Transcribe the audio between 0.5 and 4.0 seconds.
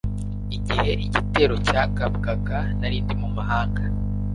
igihe igitero cyagabwaga narindi mu mahanga